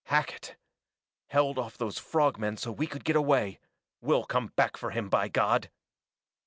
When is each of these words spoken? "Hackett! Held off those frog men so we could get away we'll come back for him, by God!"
"Hackett! 0.05 0.55
Held 1.27 1.59
off 1.59 1.77
those 1.77 1.99
frog 1.99 2.39
men 2.39 2.57
so 2.57 2.71
we 2.71 2.87
could 2.87 3.03
get 3.05 3.15
away 3.15 3.59
we'll 4.01 4.25
come 4.25 4.47
back 4.55 4.75
for 4.75 4.89
him, 4.89 5.09
by 5.09 5.27
God!" 5.27 5.69